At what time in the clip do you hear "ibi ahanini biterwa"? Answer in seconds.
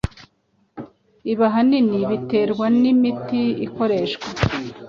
1.31-2.65